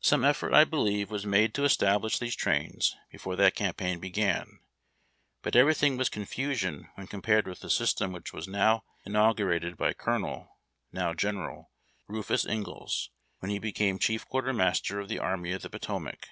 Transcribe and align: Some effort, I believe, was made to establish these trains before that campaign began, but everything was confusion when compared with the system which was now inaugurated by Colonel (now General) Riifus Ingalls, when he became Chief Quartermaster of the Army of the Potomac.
Some 0.00 0.24
effort, 0.24 0.52
I 0.52 0.64
believe, 0.64 1.08
was 1.08 1.24
made 1.24 1.54
to 1.54 1.62
establish 1.62 2.18
these 2.18 2.34
trains 2.34 2.96
before 3.12 3.36
that 3.36 3.54
campaign 3.54 4.00
began, 4.00 4.58
but 5.40 5.54
everything 5.54 5.96
was 5.96 6.08
confusion 6.08 6.88
when 6.96 7.06
compared 7.06 7.46
with 7.46 7.60
the 7.60 7.70
system 7.70 8.10
which 8.10 8.32
was 8.32 8.48
now 8.48 8.82
inaugurated 9.04 9.76
by 9.76 9.92
Colonel 9.92 10.58
(now 10.90 11.14
General) 11.14 11.70
Riifus 12.08 12.44
Ingalls, 12.44 13.10
when 13.38 13.52
he 13.52 13.60
became 13.60 14.00
Chief 14.00 14.26
Quartermaster 14.26 14.98
of 14.98 15.08
the 15.08 15.20
Army 15.20 15.52
of 15.52 15.62
the 15.62 15.70
Potomac. 15.70 16.26